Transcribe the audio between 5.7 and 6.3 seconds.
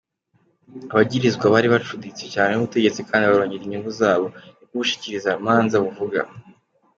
buvuga.